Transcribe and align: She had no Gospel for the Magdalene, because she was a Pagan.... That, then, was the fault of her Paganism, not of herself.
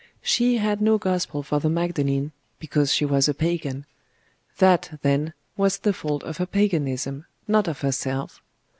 She 0.23 0.57
had 0.57 0.81
no 0.81 0.97
Gospel 0.97 1.43
for 1.43 1.59
the 1.59 1.69
Magdalene, 1.69 2.31
because 2.57 2.91
she 2.91 3.05
was 3.05 3.27
a 3.29 3.35
Pagan.... 3.35 3.85
That, 4.57 4.97
then, 5.03 5.33
was 5.55 5.77
the 5.77 5.93
fault 5.93 6.23
of 6.23 6.37
her 6.37 6.47
Paganism, 6.47 7.27
not 7.47 7.67
of 7.67 7.81
herself. 7.81 8.41